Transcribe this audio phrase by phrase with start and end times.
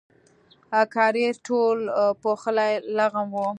[0.93, 1.77] کاریز ټول
[2.21, 3.45] پوښلی لغم و.